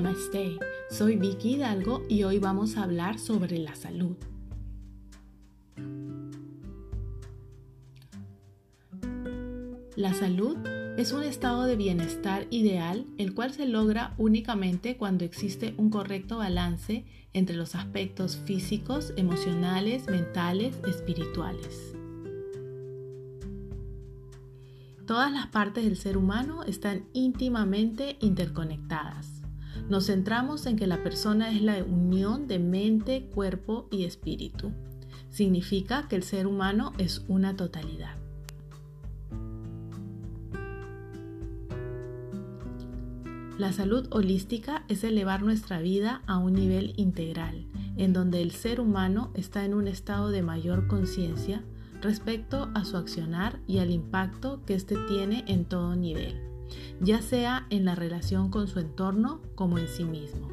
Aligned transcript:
Namaste, 0.00 0.60
soy 0.90 1.16
Vicky 1.16 1.56
Hidalgo 1.56 2.04
y 2.08 2.22
hoy 2.22 2.38
vamos 2.38 2.76
a 2.76 2.84
hablar 2.84 3.18
sobre 3.18 3.58
la 3.58 3.74
salud. 3.74 4.16
La 9.96 10.14
salud 10.14 10.56
es 10.96 11.10
un 11.10 11.24
estado 11.24 11.64
de 11.64 11.74
bienestar 11.74 12.46
ideal 12.50 13.06
el 13.18 13.34
cual 13.34 13.52
se 13.52 13.66
logra 13.66 14.14
únicamente 14.18 14.96
cuando 14.96 15.24
existe 15.24 15.74
un 15.78 15.90
correcto 15.90 16.38
balance 16.38 17.04
entre 17.32 17.56
los 17.56 17.74
aspectos 17.74 18.36
físicos, 18.36 19.12
emocionales, 19.16 20.06
mentales, 20.06 20.78
espirituales. 20.86 21.92
Todas 25.08 25.32
las 25.32 25.48
partes 25.48 25.82
del 25.82 25.96
ser 25.96 26.16
humano 26.16 26.62
están 26.62 27.08
íntimamente 27.14 28.16
interconectadas. 28.20 29.37
Nos 29.88 30.06
centramos 30.06 30.66
en 30.66 30.76
que 30.76 30.86
la 30.86 31.02
persona 31.02 31.50
es 31.50 31.62
la 31.62 31.82
unión 31.82 32.46
de 32.46 32.58
mente, 32.58 33.26
cuerpo 33.34 33.88
y 33.90 34.04
espíritu. 34.04 34.72
Significa 35.30 36.08
que 36.08 36.16
el 36.16 36.22
ser 36.22 36.46
humano 36.46 36.92
es 36.98 37.24
una 37.28 37.56
totalidad. 37.56 38.16
La 43.56 43.72
salud 43.72 44.06
holística 44.10 44.84
es 44.88 45.02
elevar 45.04 45.42
nuestra 45.42 45.80
vida 45.80 46.22
a 46.26 46.38
un 46.38 46.52
nivel 46.52 46.92
integral, 46.96 47.66
en 47.96 48.12
donde 48.12 48.40
el 48.42 48.52
ser 48.52 48.80
humano 48.80 49.30
está 49.34 49.64
en 49.64 49.74
un 49.74 49.88
estado 49.88 50.30
de 50.30 50.42
mayor 50.42 50.86
conciencia, 50.86 51.64
respecto 52.00 52.70
a 52.74 52.84
su 52.84 52.96
accionar 52.96 53.58
y 53.66 53.78
al 53.78 53.90
impacto 53.90 54.62
que 54.64 54.74
éste 54.74 54.96
tiene 55.08 55.44
en 55.48 55.64
todo 55.64 55.96
nivel, 55.96 56.47
ya 57.00 57.22
sea 57.22 57.66
en 57.70 57.84
la 57.84 57.94
relación 57.94 58.50
con 58.50 58.68
su 58.68 58.80
entorno 58.80 59.40
como 59.54 59.78
en 59.78 59.88
sí 59.88 60.04
mismo. 60.04 60.48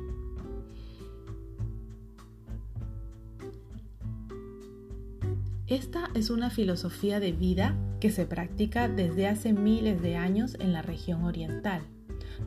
Esta 5.68 6.12
es 6.14 6.30
una 6.30 6.52
filosofía 6.52 7.20
de 7.20 7.32
vida 7.32 7.76
que 8.00 8.12
se 8.12 8.28
practica 8.28 8.88
desde 8.88 9.28
hace 9.28 9.52
miles 9.52 10.00
de 10.00 10.16
años 10.16 10.56
en 10.60 10.74
la 10.74 10.84
región 10.84 11.24
oriental. 11.24 11.82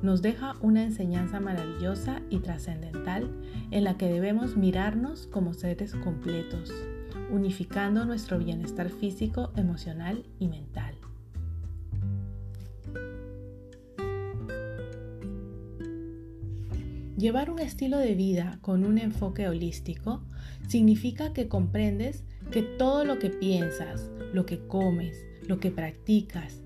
Nos 0.03 0.22
deja 0.22 0.55
una 0.60 0.84
enseñanza 0.84 1.41
maravillosa 1.41 2.22
y 2.30 2.38
trascendental 2.38 3.28
en 3.72 3.82
la 3.82 3.97
que 3.97 4.06
debemos 4.06 4.56
mirarnos 4.56 5.27
como 5.27 5.53
seres 5.53 5.97
completos, 5.97 6.72
unificando 7.30 8.05
nuestro 8.05 8.38
bienestar 8.38 8.88
físico, 8.88 9.50
emocional 9.56 10.25
y 10.38 10.47
mental. 10.47 10.88
Llevar 17.19 17.50
un 17.50 17.58
estilo 17.58 17.98
de 17.98 18.14
vida 18.14 18.61
con 18.62 18.84
un 18.84 18.97
enfoque 18.97 19.48
holístico 19.48 20.22
significa 20.69 21.33
que 21.33 21.48
comprendes 21.48 22.22
que 22.52 22.62
todo 22.62 23.05
lo 23.05 23.19
que 23.19 23.28
piensas, 23.28 24.08
lo 24.33 24.47
que 24.47 24.64
comes, 24.69 25.27
lo 25.42 25.58
que 25.58 25.72
practicas 25.72 26.62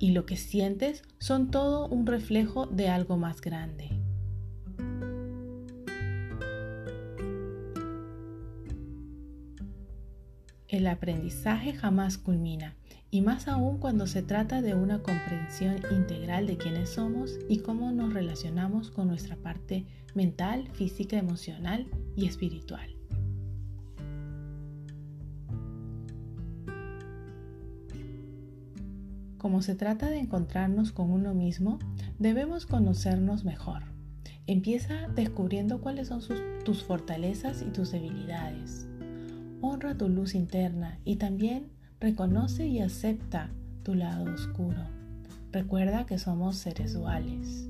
y 0.00 0.10
lo 0.10 0.26
que 0.26 0.36
sientes 0.36 1.04
son 1.20 1.52
todo 1.52 1.86
un 1.86 2.08
reflejo 2.08 2.66
de 2.66 2.88
algo 2.88 3.16
más 3.16 3.40
grande. 3.40 3.88
El 10.66 10.88
aprendizaje 10.88 11.72
jamás 11.72 12.18
culmina, 12.18 12.74
y 13.14 13.20
más 13.20 13.46
aún 13.46 13.78
cuando 13.78 14.08
se 14.08 14.24
trata 14.24 14.60
de 14.60 14.74
una 14.74 15.00
comprensión 15.00 15.76
integral 15.92 16.48
de 16.48 16.56
quiénes 16.56 16.90
somos 16.90 17.38
y 17.48 17.58
cómo 17.58 17.92
nos 17.92 18.12
relacionamos 18.12 18.90
con 18.90 19.06
nuestra 19.06 19.36
parte 19.36 19.86
mental, 20.16 20.68
física, 20.72 21.16
emocional 21.16 21.86
y 22.16 22.26
espiritual. 22.26 22.90
Como 29.38 29.62
se 29.62 29.76
trata 29.76 30.10
de 30.10 30.18
encontrarnos 30.18 30.90
con 30.90 31.12
uno 31.12 31.34
mismo, 31.34 31.78
debemos 32.18 32.66
conocernos 32.66 33.44
mejor. 33.44 33.84
Empieza 34.48 35.06
descubriendo 35.14 35.80
cuáles 35.80 36.08
son 36.08 36.20
tus 36.64 36.82
fortalezas 36.82 37.62
y 37.62 37.70
tus 37.70 37.92
debilidades 37.92 38.88
honra 39.64 39.96
tu 39.96 40.08
luz 40.10 40.34
interna 40.34 40.98
y 41.04 41.16
también 41.16 41.70
reconoce 42.00 42.66
y 42.66 42.80
acepta 42.80 43.50
tu 43.82 43.94
lado 43.94 44.32
oscuro. 44.32 44.78
Recuerda 45.52 46.06
que 46.06 46.18
somos 46.18 46.56
seres 46.56 46.94
duales. 46.94 47.68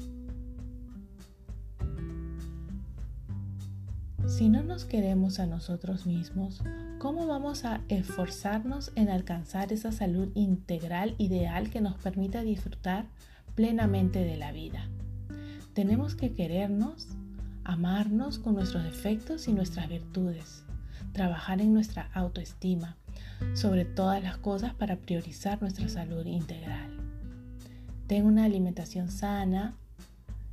Si 4.27 4.49
no 4.49 4.62
nos 4.62 4.85
queremos 4.85 5.39
a 5.39 5.47
nosotros 5.47 6.07
mismos, 6.07 6.62
¿cómo 6.99 7.27
vamos 7.27 7.65
a 7.65 7.83
esforzarnos 7.89 8.91
en 8.97 9.11
alcanzar 9.11 9.73
esa 9.73 9.93
salud 9.93 10.31
integral 10.35 11.15
ideal 11.19 11.71
que 11.71 11.81
nos 11.81 11.95
permita 11.97 12.43
disfrutar 12.43 13.06
plenamente 13.55 14.25
de 14.25 14.37
la 14.37 14.51
vida? 14.51 14.89
Tenemos 15.75 16.15
que 16.15 16.33
querernos, 16.33 17.09
amarnos 17.65 18.39
con 18.39 18.55
nuestros 18.55 18.85
defectos 18.85 19.47
y 19.47 19.53
nuestras 19.53 19.89
virtudes 19.89 20.65
trabajar 21.15 21.61
en 21.61 21.73
nuestra 21.73 22.11
autoestima, 22.12 22.97
sobre 23.55 23.84
todas 23.84 24.22
las 24.22 24.37
cosas 24.39 24.75
para 24.75 24.97
priorizar 24.97 25.61
nuestra 25.61 25.89
salud 25.89 26.27
integral. 26.27 26.97
Ten 28.06 28.27
una 28.27 28.45
alimentación 28.45 29.11
sana 29.11 29.77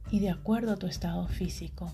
y 0.10 0.20
de 0.20 0.30
acuerdo 0.30 0.74
a 0.74 0.78
tu 0.78 0.88
estado 0.88 1.28
físico, 1.28 1.92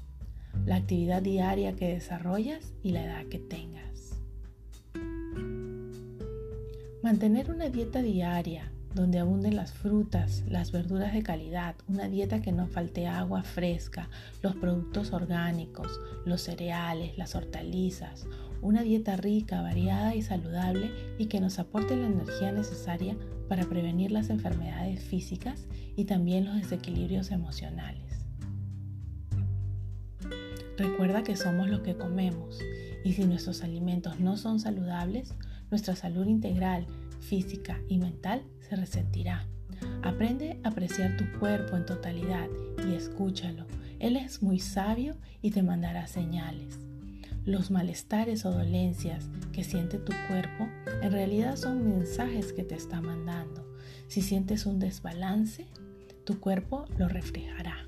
la 0.66 0.76
actividad 0.76 1.22
diaria 1.22 1.76
que 1.76 1.88
desarrollas 1.88 2.74
y 2.84 2.92
la 2.92 3.04
edad 3.04 3.26
que 3.26 3.40
tengas. 3.40 4.20
Mantener 7.04 7.52
una 7.52 7.70
dieta 7.70 8.02
diaria 8.02 8.72
donde 8.94 9.20
abunden 9.20 9.56
las 9.56 9.72
frutas, 9.72 10.44
las 10.48 10.72
verduras 10.72 11.14
de 11.14 11.24
calidad, 11.24 11.76
una 11.88 12.08
dieta 12.08 12.42
que 12.42 12.52
no 12.52 12.68
falte 12.68 13.08
agua 13.08 13.44
fresca, 13.44 14.10
los 14.42 14.56
productos 14.56 15.14
orgánicos, 15.14 16.00
los 16.26 16.42
cereales, 16.42 17.18
las 17.18 17.36
hortalizas, 17.36 18.28
una 18.62 18.82
dieta 18.82 19.16
rica, 19.18 19.62
variada 19.62 20.16
y 20.16 20.22
saludable 20.22 20.92
y 21.18 21.28
que 21.28 21.40
nos 21.40 21.60
aporte 21.60 21.96
la 21.96 22.08
energía 22.08 22.52
necesaria 22.52 23.16
para 23.48 23.66
prevenir 23.66 24.12
las 24.12 24.30
enfermedades 24.30 25.04
físicas 25.04 25.68
y 25.96 26.06
también 26.06 26.46
los 26.46 26.56
desequilibrios 26.56 27.32
emocionales. 27.32 28.26
Recuerda 30.78 31.24
que 31.24 31.36
somos 31.36 31.70
lo 31.70 31.82
que 31.82 31.96
comemos 31.96 32.60
y 33.04 33.14
si 33.14 33.26
nuestros 33.26 33.64
alimentos 33.64 34.20
no 34.20 34.38
son 34.38 34.60
saludables, 34.60 35.34
nuestra 35.72 35.96
salud 35.96 36.28
integral, 36.28 36.86
física 37.20 37.80
y 37.88 37.98
mental 37.98 38.44
se 38.68 38.76
resentirá. 38.76 39.48
Aprende 40.04 40.60
a 40.64 40.70
apreciar 40.70 41.18
tu 41.18 41.26
cuerpo 41.40 41.76
en 41.76 41.86
totalidad 41.86 42.48
y 42.88 42.94
escúchalo. 42.94 43.66
Él 44.00 44.16
es 44.16 44.42
muy 44.42 44.60
sabio 44.60 45.16
y 45.42 45.52
te 45.52 45.64
mandará 45.64 46.08
señales. 46.08 46.80
Los 47.46 47.72
malestares 47.72 48.46
o 48.46 48.52
dolencias 48.52 49.30
que 49.54 49.64
siente 49.64 49.98
tu 49.98 50.14
cuerpo 50.28 50.68
en 51.02 51.12
realidad 51.12 51.56
son 51.56 51.98
mensajes 51.98 52.52
que 52.54 52.64
te 52.64 52.76
está 52.76 53.02
mandando. 53.02 53.66
Si 54.08 54.22
sientes 54.22 54.66
un 54.66 54.80
desbalance, 54.80 55.68
tu 56.26 56.40
cuerpo 56.40 56.86
lo 56.98 57.08
reflejará. 57.08 57.87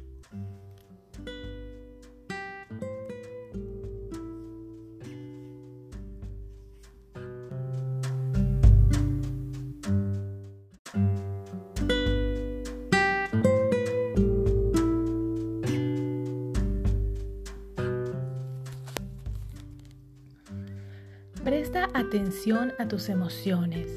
Atención 21.93 22.73
a 22.77 22.87
tus 22.87 23.09
emociones. 23.09 23.87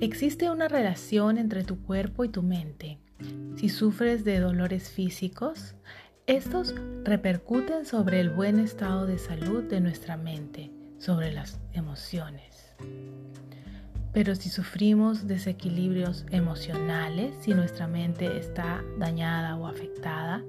Existe 0.00 0.50
una 0.50 0.66
relación 0.66 1.38
entre 1.38 1.62
tu 1.62 1.80
cuerpo 1.82 2.24
y 2.24 2.28
tu 2.28 2.42
mente. 2.42 2.98
Si 3.56 3.68
sufres 3.68 4.24
de 4.24 4.40
dolores 4.40 4.90
físicos, 4.90 5.74
estos 6.26 6.74
repercuten 7.04 7.86
sobre 7.86 8.20
el 8.20 8.30
buen 8.30 8.58
estado 8.58 9.06
de 9.06 9.18
salud 9.18 9.62
de 9.64 9.80
nuestra 9.80 10.16
mente, 10.16 10.72
sobre 10.98 11.32
las 11.32 11.60
emociones. 11.72 12.74
Pero 14.12 14.34
si 14.34 14.48
sufrimos 14.48 15.28
desequilibrios 15.28 16.26
emocionales, 16.30 17.34
si 17.40 17.54
nuestra 17.54 17.86
mente 17.86 18.38
está 18.38 18.82
dañada 18.98 19.56
o 19.56 19.68
afectada, 19.68 20.42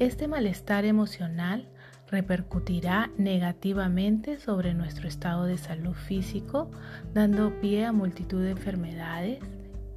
este 0.00 0.28
malestar 0.28 0.84
emocional 0.84 1.66
repercutirá 2.08 3.10
negativamente 3.18 4.38
sobre 4.38 4.74
nuestro 4.74 5.08
estado 5.08 5.44
de 5.44 5.58
salud 5.58 5.94
físico, 5.94 6.70
dando 7.12 7.60
pie 7.60 7.84
a 7.84 7.92
multitud 7.92 8.42
de 8.42 8.50
enfermedades 8.52 9.40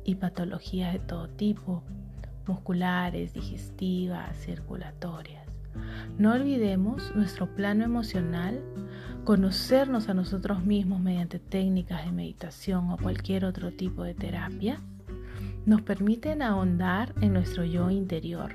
y 0.04 0.16
patologías 0.16 0.94
de 0.94 1.00
todo 1.00 1.30
tipo, 1.30 1.84
musculares, 2.48 3.34
digestivas, 3.34 4.36
circulatorias. 4.38 5.46
No 6.18 6.34
olvidemos 6.34 7.16
nuestro 7.16 7.54
plano 7.56 7.84
emocional, 7.86 8.60
conocernos 9.24 10.10
a 10.10 10.16
nosotros 10.16 10.66
mismos 10.66 11.00
mediante 11.00 11.38
técnicas 11.38 12.06
de 12.06 12.12
meditación 12.12 12.90
o 12.90 12.98
cualquier 12.98 13.46
otro 13.46 13.72
tipo 13.72 14.04
de 14.04 14.16
terapia, 14.16 14.80
nos 15.66 15.82
permiten 15.82 16.42
ahondar 16.42 17.14
en 17.22 17.34
nuestro 17.34 17.64
yo 17.64 17.92
interior, 17.92 18.52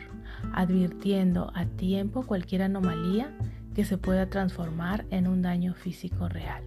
advirtiendo 0.52 1.50
a 1.54 1.66
tiempo 1.66 2.24
cualquier 2.24 2.62
anomalía 2.62 3.36
que 3.74 3.84
se 3.84 3.98
pueda 3.98 4.30
transformar 4.30 5.04
en 5.10 5.26
un 5.26 5.42
daño 5.42 5.74
físico 5.74 6.28
real. 6.28 6.62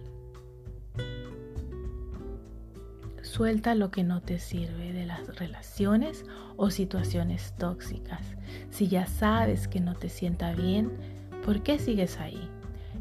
Suelta 3.22 3.74
lo 3.74 3.90
que 3.90 4.04
no 4.04 4.22
te 4.22 4.38
sirve 4.38 4.92
de 4.92 5.04
las 5.04 5.36
relaciones 5.36 6.24
o 6.56 6.70
situaciones 6.70 7.54
tóxicas. 7.58 8.22
Si 8.70 8.88
ya 8.88 9.06
sabes 9.06 9.68
que 9.68 9.80
no 9.80 9.94
te 9.94 10.08
sienta 10.08 10.54
bien, 10.54 10.90
¿por 11.44 11.62
qué 11.62 11.78
sigues 11.78 12.18
ahí? 12.18 12.48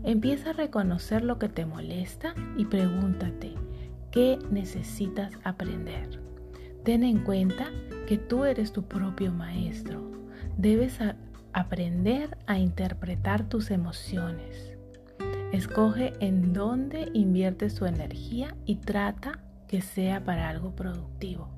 Empieza 0.04 0.52
a 0.52 0.54
reconocer 0.54 1.24
lo 1.24 1.40
que 1.40 1.50
te 1.50 1.66
molesta 1.66 2.34
y 2.58 2.66
pregúntate, 2.66 3.54
¿qué 4.12 4.38
necesitas 4.52 5.34
aprender? 5.44 6.22
Ten 6.84 7.04
en 7.04 7.20
cuenta 7.20 7.68
que 8.08 8.18
tú 8.18 8.46
eres 8.46 8.72
tu 8.72 8.84
propio 8.84 9.32
maestro. 9.32 10.17
Debes 10.58 10.98
aprender 11.54 12.36
a 12.48 12.58
interpretar 12.58 13.48
tus 13.48 13.70
emociones. 13.70 14.76
Escoge 15.52 16.14
en 16.20 16.52
dónde 16.52 17.12
inviertes 17.14 17.76
tu 17.76 17.86
energía 17.86 18.56
y 18.66 18.78
trata 18.78 19.40
que 19.68 19.82
sea 19.82 20.24
para 20.24 20.50
algo 20.50 20.76
productivo. 20.76 21.50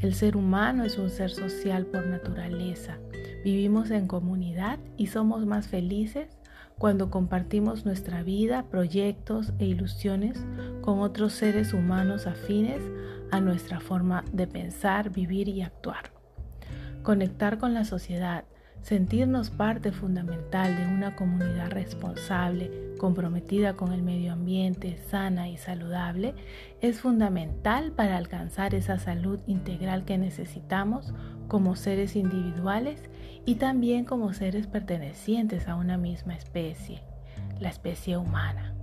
El 0.00 0.14
ser 0.14 0.38
humano 0.38 0.84
es 0.84 0.96
un 0.96 1.10
ser 1.10 1.30
social 1.30 1.84
por 1.84 2.06
naturaleza. 2.06 2.96
Vivimos 3.44 3.90
en 3.90 4.06
comunidad 4.06 4.78
y 4.96 5.08
somos 5.08 5.44
más 5.44 5.68
felices 5.68 6.38
cuando 6.78 7.10
compartimos 7.10 7.84
nuestra 7.84 8.22
vida, 8.22 8.64
proyectos 8.70 9.52
e 9.58 9.66
ilusiones 9.66 10.42
con 10.80 11.00
otros 11.00 11.34
seres 11.34 11.74
humanos 11.74 12.26
afines 12.26 12.80
a 13.30 13.40
nuestra 13.40 13.78
forma 13.78 14.24
de 14.32 14.46
pensar, 14.46 15.10
vivir 15.10 15.48
y 15.48 15.60
actuar. 15.60 16.17
Conectar 17.02 17.58
con 17.58 17.74
la 17.74 17.84
sociedad, 17.84 18.44
sentirnos 18.82 19.50
parte 19.50 19.92
fundamental 19.92 20.76
de 20.76 20.86
una 20.86 21.16
comunidad 21.16 21.70
responsable, 21.70 22.94
comprometida 22.98 23.74
con 23.74 23.92
el 23.92 24.02
medio 24.02 24.32
ambiente, 24.32 24.98
sana 25.08 25.48
y 25.48 25.56
saludable, 25.56 26.34
es 26.80 27.00
fundamental 27.00 27.92
para 27.92 28.16
alcanzar 28.16 28.74
esa 28.74 28.98
salud 28.98 29.40
integral 29.46 30.04
que 30.04 30.18
necesitamos 30.18 31.14
como 31.48 31.76
seres 31.76 32.16
individuales 32.16 33.00
y 33.46 33.54
también 33.54 34.04
como 34.04 34.32
seres 34.32 34.66
pertenecientes 34.66 35.68
a 35.68 35.76
una 35.76 35.96
misma 35.96 36.34
especie, 36.34 37.02
la 37.60 37.70
especie 37.70 38.16
humana. 38.18 38.74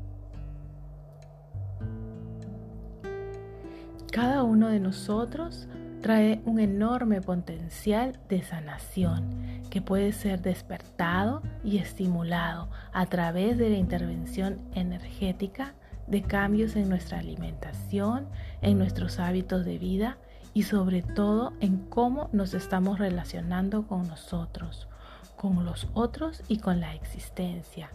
Cada 4.12 4.44
uno 4.44 4.70
de 4.70 4.80
nosotros 4.80 5.68
trae 6.06 6.40
un 6.46 6.60
enorme 6.60 7.20
potencial 7.20 8.20
de 8.30 8.44
sanación 8.44 9.64
que 9.72 9.82
puede 9.82 10.12
ser 10.12 10.40
despertado 10.40 11.42
y 11.64 11.80
estimulado 11.80 12.70
a 12.94 13.08
través 13.08 13.58
de 13.58 13.72
la 13.72 13.78
intervención 13.78 14.60
energética 14.76 15.74
de 16.06 16.22
cambios 16.22 16.76
en 16.76 16.90
nuestra 16.90 17.18
alimentación, 17.18 18.28
en 18.62 18.78
nuestros 18.78 19.18
hábitos 19.18 19.66
de 19.66 19.80
vida 19.80 20.20
y 20.54 20.62
sobre 20.62 21.02
todo 21.02 21.54
en 21.60 21.80
cómo 21.80 22.30
nos 22.34 22.54
estamos 22.54 23.00
relacionando 23.00 23.88
con 23.88 24.08
nosotros, 24.08 24.88
con 25.36 25.66
los 25.66 25.88
otros 25.96 26.44
y 26.48 26.60
con 26.60 26.82
la 26.82 26.94
existencia. 26.94 27.90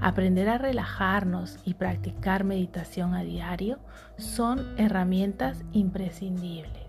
Aprender 0.00 0.48
a 0.48 0.58
relajarnos 0.58 1.58
y 1.64 1.74
practicar 1.74 2.44
meditación 2.44 3.14
a 3.14 3.24
diario 3.24 3.80
son 4.16 4.78
herramientas 4.78 5.64
imprescindibles. 5.72 6.87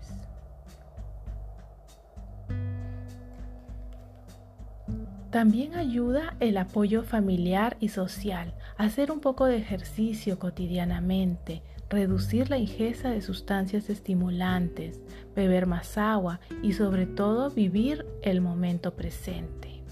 También 5.30 5.76
ayuda 5.76 6.36
el 6.40 6.56
apoyo 6.58 7.04
familiar 7.04 7.76
y 7.78 7.88
social, 7.88 8.52
hacer 8.76 9.12
un 9.12 9.20
poco 9.20 9.46
de 9.46 9.58
ejercicio 9.58 10.40
cotidianamente, 10.40 11.62
reducir 11.88 12.50
la 12.50 12.58
ingesta 12.58 13.10
de 13.10 13.22
sustancias 13.22 13.90
estimulantes, 13.90 15.00
beber 15.36 15.66
más 15.66 15.96
agua 15.98 16.40
y 16.64 16.72
sobre 16.72 17.06
todo 17.06 17.50
vivir 17.50 18.06
el 18.22 18.40
momento 18.40 18.96
presente. 18.96 19.82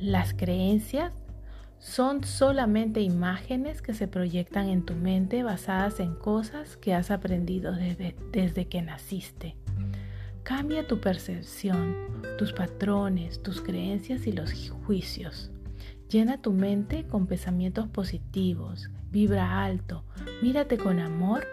Las 0.00 0.34
creencias 0.34 1.12
son 1.78 2.24
solamente 2.24 3.00
imágenes 3.02 3.82
que 3.82 3.94
se 3.94 4.08
proyectan 4.08 4.68
en 4.68 4.84
tu 4.84 4.94
mente 4.94 5.44
basadas 5.44 6.00
en 6.00 6.14
cosas 6.14 6.76
que 6.76 6.92
has 6.92 7.12
aprendido 7.12 7.72
desde, 7.72 8.16
desde, 8.32 8.66
que 8.66 8.82
naciste. 8.82 9.56
Cambia 10.50 10.84
tu 10.84 10.98
percepción, 10.98 11.94
tus 12.36 12.52
patrones, 12.52 13.40
tus 13.40 13.60
creencias 13.60 14.26
y 14.26 14.32
los 14.32 14.52
juicios. 14.84 15.52
Llena 16.08 16.42
tu 16.42 16.52
mente 16.52 17.06
con 17.06 17.28
pensamientos 17.28 17.86
positivos, 17.86 18.90
vibra 19.12 19.62
alto, 19.62 20.04
mírate 20.42 20.76
con 20.76 20.98
amor 20.98 21.46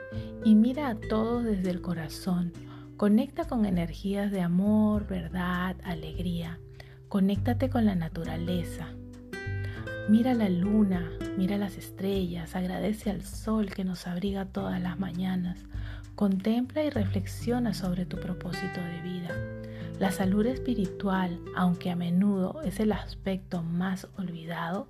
y 0.44 0.56
mira 0.56 0.88
a 0.88 0.96
todos 0.96 1.44
desde 1.44 1.70
el 1.70 1.80
corazón. 1.80 2.54
Conecta 2.98 3.46
con 3.46 3.68
energías 3.68 4.32
de 4.32 4.42
amor, 4.42 5.06
verdad, 5.06 5.76
alegría. 5.84 6.60
Conéctate 7.08 7.70
con 7.70 7.86
la 7.86 7.94
naturaleza. 7.94 8.88
Mira 10.10 10.34
la 10.34 10.50
luna, 10.50 11.08
mira 11.38 11.60
las 11.60 11.78
estrellas, 11.78 12.56
agradece 12.56 13.12
al 13.12 13.22
sol 13.22 13.70
que 13.70 13.84
nos 13.84 14.08
abriga 14.08 14.46
todas 14.46 14.82
las 14.82 14.98
mañanas. 14.98 15.60
Contempla 16.18 16.84
y 16.84 16.90
reflexiona 16.90 17.76
sobre 17.76 18.08
tu 18.08 18.18
propósito 18.18 18.82
de 18.82 19.02
vida. 19.04 19.30
La 20.00 20.10
salud 20.10 20.48
espiritual, 20.48 21.40
aunque 21.56 21.92
a 21.92 21.96
menudo 21.96 22.60
es 22.64 22.80
el 22.80 22.92
aspecto 22.92 23.62
más 23.62 24.08
olvidado, 24.18 24.88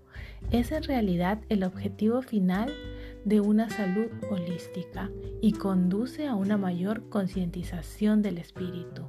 es 0.51 0.71
en 0.71 0.83
realidad 0.83 1.39
el 1.49 1.65
objetivo 1.65 2.21
final 2.21 2.73
de 3.25 3.41
una 3.41 3.69
salud 3.69 4.07
holística 4.31 5.11
y 5.41 5.51
conduce 5.51 6.27
a 6.27 6.35
una 6.35 6.55
mayor 6.55 7.09
concientización 7.09 8.21
del 8.21 8.37
espíritu. 8.37 9.01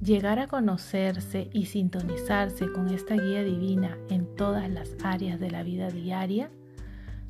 Llegar 0.00 0.38
a 0.38 0.46
conocerse 0.46 1.50
y 1.52 1.66
sintonizarse 1.66 2.72
con 2.72 2.88
esta 2.88 3.16
guía 3.16 3.44
divina 3.44 3.98
en 4.08 4.34
todas 4.34 4.70
las 4.70 4.96
áreas 5.04 5.38
de 5.38 5.50
la 5.50 5.62
vida 5.62 5.90
diaria 5.90 6.50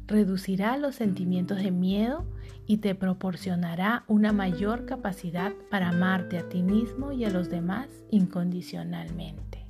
reducirá 0.06 0.76
los 0.76 0.94
sentimientos 0.94 1.58
de 1.58 1.72
miedo 1.72 2.24
y 2.72 2.78
te 2.78 2.94
proporcionará 2.94 4.02
una 4.08 4.32
mayor 4.32 4.86
capacidad 4.86 5.52
para 5.70 5.90
amarte 5.90 6.38
a 6.38 6.48
ti 6.48 6.62
mismo 6.62 7.12
y 7.12 7.26
a 7.26 7.28
los 7.28 7.50
demás 7.50 7.86
incondicionalmente. 8.10 9.66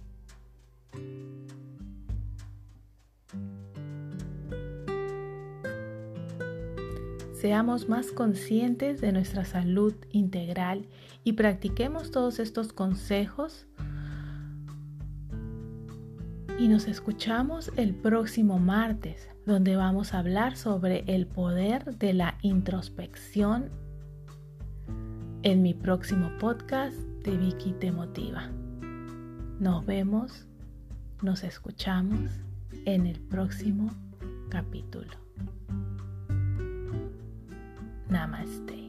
Seamos 7.35 7.89
más 7.89 8.13
conscientes 8.13 9.01
de 9.01 9.11
nuestra 9.11 9.45
salud 9.45 9.95
integral 10.13 10.87
y 11.25 11.33
practiquemos 11.33 12.13
todos 12.13 12.39
estos 12.39 12.73
consejos. 12.73 13.67
Y 16.59 16.69
nos 16.69 16.87
escuchamos 16.87 17.71
el 17.77 17.95
próximo 17.95 18.59
martes, 18.59 19.29
donde 19.47 19.77
vamos 19.77 20.15
a 20.15 20.19
hablar 20.19 20.57
sobre 20.57 21.05
el 21.07 21.27
poder 21.27 21.97
de 21.99 22.13
la 22.13 22.39
introspección 22.43 23.71
en 25.43 25.63
mi 25.63 25.75
próximo 25.75 26.31
podcast 26.39 26.97
de 27.25 27.37
Vicky 27.37 27.73
Te 27.73 27.91
Motiva. 27.91 28.49
Nos 29.59 29.85
vemos, 29.87 30.47
nos 31.23 31.43
escuchamos 31.43 32.31
en 32.85 33.07
el 33.07 33.19
próximo 33.19 33.91
capítulo. 34.51 35.11
Namaste. 38.09 38.82